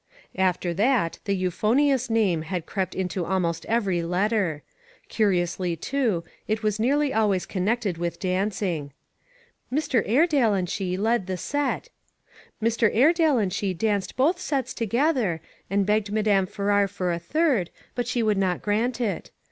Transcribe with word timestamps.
After 0.39 0.73
that, 0.73 1.19
the" 1.25 1.35
euphonious" 1.35 2.09
name 2.09 2.41
had 2.41 2.65
crept 2.65 2.95
into 2.95 3.23
almost 3.23 3.65
every 3.67 4.01
letter; 4.01 4.63
curiously, 5.09 5.75
too, 5.75 6.23
it 6.47 6.63
was 6.63 6.79
nearly 6.79 7.13
always 7.13 7.45
connected 7.45 7.99
with 7.99 8.19
danc 8.19 8.59
ing." 8.63 8.93
Mr. 9.71 10.01
Airedale 10.07 10.55
and 10.55 10.67
she 10.67 10.97
led 10.97 11.27
the 11.27 11.37
set;"" 11.37 11.89
Mr. 12.63 12.89
Airedale 12.91 13.37
and 13.37 13.53
she 13.53 13.75
danced 13.75 14.17
both 14.17 14.39
sets 14.39 14.73
together, 14.73 15.39
and 15.69 15.85
begged 15.85 16.11
Madame 16.11 16.47
Farrar 16.47 16.87
for 16.87 17.13
a 17.13 17.19
third, 17.19 17.69
but 17.93 18.07
she 18.07 18.23
would 18.23 18.39
not 18.39 18.63
grant 18.63 18.99
it." 18.99 19.29